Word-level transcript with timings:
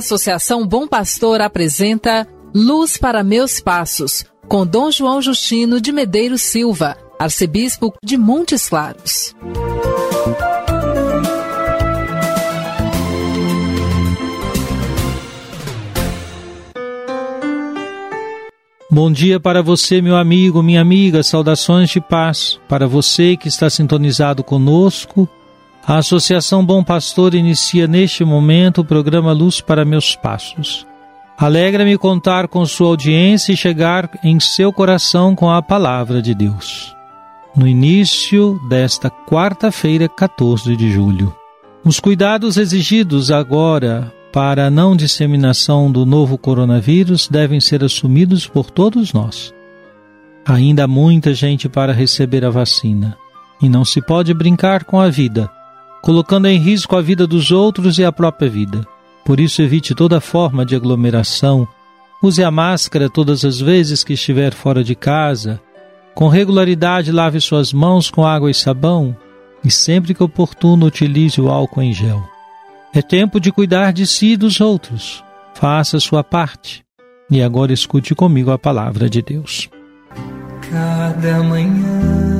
Associação 0.00 0.66
Bom 0.66 0.88
Pastor 0.88 1.42
apresenta 1.42 2.26
Luz 2.54 2.96
para 2.96 3.22
Meus 3.22 3.60
Passos, 3.60 4.24
com 4.48 4.66
Dom 4.66 4.90
João 4.90 5.20
Justino 5.20 5.78
de 5.78 5.92
Medeiros 5.92 6.40
Silva, 6.40 6.96
arcebispo 7.18 7.92
de 8.02 8.16
Montes 8.16 8.66
Claros. 8.68 9.34
Bom 18.90 19.12
dia 19.12 19.38
para 19.38 19.62
você, 19.62 20.00
meu 20.00 20.16
amigo, 20.16 20.62
minha 20.62 20.80
amiga, 20.80 21.22
saudações 21.22 21.90
de 21.90 22.00
paz. 22.00 22.58
Para 22.66 22.88
você 22.88 23.36
que 23.36 23.48
está 23.48 23.68
sintonizado 23.68 24.42
conosco, 24.42 25.28
a 25.86 25.96
Associação 25.96 26.64
Bom 26.64 26.84
Pastor 26.84 27.34
inicia 27.34 27.86
neste 27.86 28.24
momento 28.24 28.82
o 28.82 28.84
programa 28.84 29.32
Luz 29.32 29.60
para 29.60 29.84
Meus 29.84 30.14
Passos. 30.14 30.86
Alegra-me 31.38 31.96
contar 31.96 32.48
com 32.48 32.64
sua 32.66 32.88
audiência 32.88 33.52
e 33.52 33.56
chegar 33.56 34.10
em 34.22 34.38
seu 34.38 34.72
coração 34.72 35.34
com 35.34 35.50
a 35.50 35.62
palavra 35.62 36.20
de 36.20 36.34
Deus. 36.34 36.94
No 37.56 37.66
início 37.66 38.60
desta 38.68 39.10
quarta-feira, 39.10 40.08
14 40.08 40.76
de 40.76 40.92
julho. 40.92 41.34
Os 41.84 41.98
cuidados 41.98 42.58
exigidos 42.58 43.30
agora 43.30 44.12
para 44.32 44.66
a 44.66 44.70
não 44.70 44.94
disseminação 44.94 45.90
do 45.90 46.04
novo 46.04 46.36
coronavírus 46.36 47.26
devem 47.26 47.58
ser 47.58 47.82
assumidos 47.82 48.46
por 48.46 48.70
todos 48.70 49.12
nós. 49.12 49.52
Ainda 50.46 50.84
há 50.84 50.88
muita 50.88 51.34
gente 51.34 51.68
para 51.68 51.92
receber 51.92 52.44
a 52.44 52.50
vacina 52.50 53.16
e 53.62 53.68
não 53.68 53.84
se 53.84 54.00
pode 54.00 54.32
brincar 54.32 54.84
com 54.84 55.00
a 55.00 55.08
vida, 55.08 55.50
colocando 56.02 56.46
em 56.46 56.58
risco 56.58 56.96
a 56.96 57.00
vida 57.00 57.26
dos 57.26 57.50
outros 57.50 57.98
e 57.98 58.04
a 58.04 58.12
própria 58.12 58.48
vida. 58.48 58.86
Por 59.24 59.38
isso, 59.38 59.62
evite 59.62 59.94
toda 59.94 60.20
forma 60.20 60.64
de 60.64 60.74
aglomeração, 60.74 61.66
use 62.22 62.42
a 62.42 62.50
máscara 62.50 63.08
todas 63.08 63.44
as 63.44 63.60
vezes 63.60 64.02
que 64.02 64.14
estiver 64.14 64.52
fora 64.52 64.82
de 64.82 64.94
casa, 64.94 65.60
com 66.14 66.28
regularidade 66.28 67.12
lave 67.12 67.40
suas 67.40 67.72
mãos 67.72 68.10
com 68.10 68.26
água 68.26 68.50
e 68.50 68.54
sabão 68.54 69.16
e 69.64 69.70
sempre 69.70 70.14
que 70.14 70.22
oportuno 70.22 70.86
utilize 70.86 71.40
o 71.40 71.48
álcool 71.48 71.82
em 71.82 71.92
gel. 71.92 72.22
É 72.92 73.00
tempo 73.00 73.38
de 73.38 73.52
cuidar 73.52 73.92
de 73.92 74.06
si 74.06 74.32
e 74.32 74.36
dos 74.36 74.60
outros. 74.60 75.22
Faça 75.54 75.98
a 75.98 76.00
sua 76.00 76.24
parte. 76.24 76.82
E 77.30 77.42
agora 77.42 77.72
escute 77.72 78.14
comigo 78.14 78.50
a 78.50 78.58
palavra 78.58 79.08
de 79.08 79.22
Deus. 79.22 79.68
Cada 80.68 81.42
manhã 81.42 82.39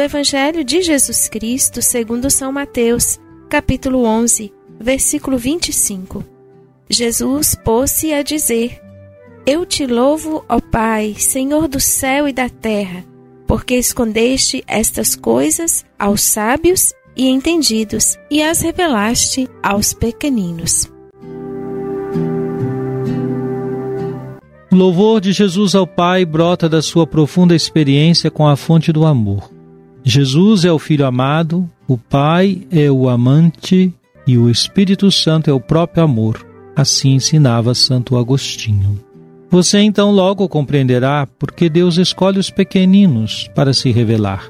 Do 0.00 0.04
Evangelho 0.04 0.64
de 0.64 0.80
Jesus 0.80 1.28
Cristo, 1.28 1.82
segundo 1.82 2.30
São 2.30 2.50
Mateus, 2.50 3.20
capítulo 3.50 4.04
11, 4.06 4.50
versículo 4.80 5.36
25. 5.36 6.24
Jesus 6.88 7.54
pôs-se 7.54 8.10
a 8.14 8.22
dizer: 8.22 8.80
Eu 9.44 9.66
te 9.66 9.86
louvo, 9.86 10.42
ó 10.48 10.58
Pai, 10.58 11.14
Senhor 11.18 11.68
do 11.68 11.78
céu 11.78 12.26
e 12.26 12.32
da 12.32 12.48
terra, 12.48 13.04
porque 13.46 13.74
escondeste 13.74 14.64
estas 14.66 15.14
coisas 15.14 15.84
aos 15.98 16.22
sábios 16.22 16.94
e 17.14 17.28
entendidos 17.28 18.16
e 18.30 18.42
as 18.42 18.62
revelaste 18.62 19.50
aos 19.62 19.92
pequeninos. 19.92 20.90
O 24.72 24.74
louvor 24.74 25.20
de 25.20 25.32
Jesus 25.32 25.74
ao 25.74 25.86
Pai 25.86 26.24
brota 26.24 26.70
da 26.70 26.80
sua 26.80 27.06
profunda 27.06 27.54
experiência 27.54 28.30
com 28.30 28.48
a 28.48 28.56
fonte 28.56 28.90
do 28.94 29.04
amor. 29.04 29.59
Jesus 30.02 30.64
é 30.64 30.72
o 30.72 30.78
Filho 30.78 31.06
amado, 31.06 31.68
o 31.86 31.98
Pai 31.98 32.62
é 32.70 32.90
o 32.90 33.08
amante 33.08 33.92
e 34.26 34.38
o 34.38 34.48
Espírito 34.48 35.10
Santo 35.10 35.50
é 35.50 35.52
o 35.52 35.60
próprio 35.60 36.04
amor. 36.04 36.46
Assim 36.74 37.14
ensinava 37.14 37.74
Santo 37.74 38.16
Agostinho. 38.16 38.98
Você 39.50 39.80
então 39.80 40.12
logo 40.12 40.48
compreenderá 40.48 41.26
porque 41.38 41.68
Deus 41.68 41.98
escolhe 41.98 42.38
os 42.38 42.50
pequeninos 42.50 43.50
para 43.54 43.72
se 43.72 43.90
revelar. 43.90 44.48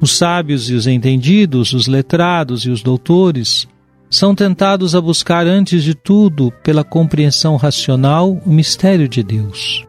Os 0.00 0.16
sábios 0.16 0.68
e 0.68 0.74
os 0.74 0.86
entendidos, 0.86 1.72
os 1.72 1.86
letrados 1.86 2.66
e 2.66 2.70
os 2.70 2.82
doutores, 2.82 3.68
são 4.10 4.34
tentados 4.34 4.94
a 4.94 5.00
buscar 5.00 5.46
antes 5.46 5.82
de 5.82 5.94
tudo, 5.94 6.52
pela 6.62 6.84
compreensão 6.84 7.56
racional, 7.56 8.40
o 8.44 8.50
mistério 8.50 9.08
de 9.08 9.22
Deus. 9.22 9.86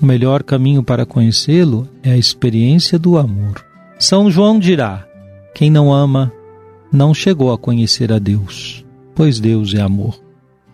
O 0.00 0.06
melhor 0.06 0.42
caminho 0.42 0.82
para 0.82 1.04
conhecê-lo 1.04 1.86
é 2.02 2.12
a 2.12 2.16
experiência 2.16 2.98
do 2.98 3.18
amor. 3.18 3.69
São 4.00 4.30
João 4.30 4.58
dirá: 4.58 5.06
quem 5.54 5.70
não 5.70 5.92
ama 5.92 6.32
não 6.90 7.12
chegou 7.12 7.52
a 7.52 7.58
conhecer 7.58 8.10
a 8.10 8.18
Deus, 8.18 8.82
pois 9.14 9.38
Deus 9.38 9.74
é 9.74 9.80
amor. 9.82 10.18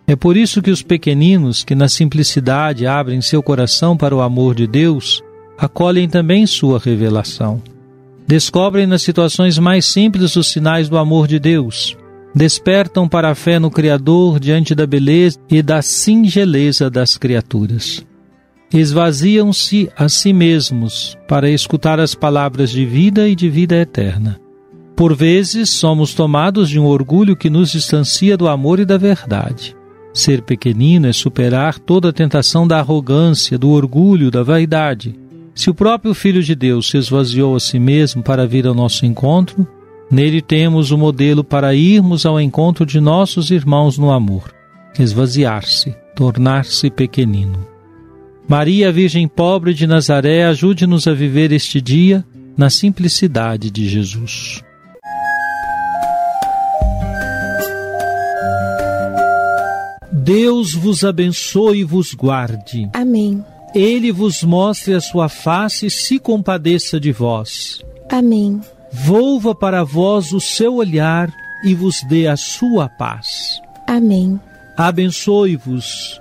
É 0.06 0.14
por 0.14 0.36
isso 0.36 0.62
que 0.62 0.70
os 0.70 0.80
pequeninos, 0.80 1.64
que 1.64 1.74
na 1.74 1.88
simplicidade 1.88 2.86
abrem 2.86 3.20
seu 3.20 3.42
coração 3.42 3.96
para 3.96 4.14
o 4.14 4.20
amor 4.20 4.54
de 4.54 4.68
Deus, 4.68 5.24
acolhem 5.58 6.08
também 6.08 6.46
sua 6.46 6.78
revelação. 6.78 7.60
Descobrem 8.28 8.86
nas 8.86 9.02
situações 9.02 9.58
mais 9.58 9.86
simples 9.86 10.36
os 10.36 10.46
sinais 10.46 10.88
do 10.88 10.96
amor 10.96 11.26
de 11.26 11.40
Deus. 11.40 11.96
Despertam 12.32 13.08
para 13.08 13.30
a 13.30 13.34
fé 13.34 13.58
no 13.58 13.72
Criador 13.72 14.38
diante 14.38 14.72
da 14.72 14.86
beleza 14.86 15.36
e 15.50 15.60
da 15.62 15.82
singeleza 15.82 16.88
das 16.88 17.16
criaturas 17.16 18.06
esvaziam-se 18.80 19.88
a 19.96 20.08
si 20.08 20.32
mesmos 20.32 21.16
para 21.28 21.48
escutar 21.48 22.00
as 22.00 22.14
palavras 22.14 22.70
de 22.70 22.84
vida 22.84 23.28
e 23.28 23.34
de 23.34 23.48
vida 23.48 23.76
eterna. 23.76 24.40
Por 24.96 25.14
vezes 25.14 25.70
somos 25.70 26.14
tomados 26.14 26.68
de 26.68 26.78
um 26.78 26.86
orgulho 26.86 27.36
que 27.36 27.50
nos 27.50 27.70
distancia 27.70 28.36
do 28.36 28.48
amor 28.48 28.80
e 28.80 28.84
da 28.84 28.96
verdade. 28.96 29.76
Ser 30.12 30.42
pequenino 30.42 31.06
é 31.06 31.12
superar 31.12 31.78
toda 31.78 32.08
a 32.08 32.12
tentação 32.12 32.66
da 32.66 32.78
arrogância, 32.78 33.58
do 33.58 33.70
orgulho, 33.70 34.30
da 34.30 34.42
vaidade. 34.42 35.14
Se 35.54 35.68
o 35.68 35.74
próprio 35.74 36.14
Filho 36.14 36.42
de 36.42 36.54
Deus 36.54 36.88
se 36.88 36.96
esvaziou 36.96 37.54
a 37.54 37.60
si 37.60 37.78
mesmo 37.78 38.22
para 38.22 38.46
vir 38.46 38.66
ao 38.66 38.74
nosso 38.74 39.04
encontro, 39.04 39.68
nele 40.10 40.40
temos 40.40 40.90
o 40.90 40.98
modelo 40.98 41.44
para 41.44 41.74
irmos 41.74 42.24
ao 42.24 42.40
encontro 42.40 42.86
de 42.86 43.00
nossos 43.00 43.50
irmãos 43.50 43.98
no 43.98 44.10
amor. 44.10 44.50
Esvaziar-se, 44.98 45.94
tornar-se 46.14 46.90
pequenino. 46.90 47.75
Maria, 48.48 48.92
Virgem 48.92 49.26
Pobre 49.26 49.74
de 49.74 49.88
Nazaré, 49.88 50.44
ajude-nos 50.44 51.08
a 51.08 51.12
viver 51.12 51.50
este 51.50 51.80
dia 51.80 52.24
na 52.56 52.70
simplicidade 52.70 53.72
de 53.72 53.88
Jesus. 53.88 54.62
Deus 60.12 60.74
vos 60.74 61.04
abençoe 61.04 61.80
e 61.80 61.84
vos 61.84 62.14
guarde. 62.14 62.88
Amém. 62.92 63.44
Ele 63.74 64.12
vos 64.12 64.44
mostre 64.44 64.94
a 64.94 65.00
sua 65.00 65.28
face 65.28 65.86
e 65.86 65.90
se 65.90 66.18
compadeça 66.18 67.00
de 67.00 67.10
vós. 67.10 67.80
Amém. 68.08 68.60
Volva 68.92 69.54
para 69.54 69.82
vós 69.82 70.32
o 70.32 70.40
seu 70.40 70.76
olhar 70.76 71.32
e 71.64 71.74
vos 71.74 72.00
dê 72.08 72.28
a 72.28 72.36
sua 72.36 72.88
paz. 72.88 73.60
Amém. 73.88 74.40
Abençoe-vos 74.76 76.20